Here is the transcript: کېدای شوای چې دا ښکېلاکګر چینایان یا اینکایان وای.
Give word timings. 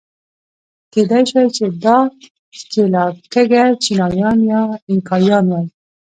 کېدای 0.93 1.23
شوای 1.29 1.47
چې 1.57 1.63
دا 1.83 1.97
ښکېلاکګر 2.57 3.69
چینایان 3.83 4.39
یا 4.51 4.61
اینکایان 4.89 5.45
وای. 5.51 5.65